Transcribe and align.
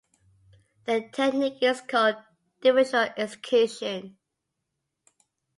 The 0.85 1.09
technique 1.13 1.61
is 1.61 1.79
called 1.81 2.15
differential 2.61 3.09
execution. 3.17 4.17